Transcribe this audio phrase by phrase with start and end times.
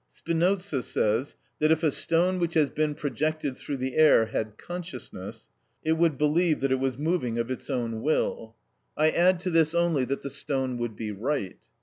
[0.09, 0.89] Spinoza (Epist.
[0.93, 5.47] 62) says that if a stone which has been projected through the air had consciousness,
[5.85, 8.55] it would believe that it was moving of its own will.
[8.97, 11.59] I add to this only that the stone would be right.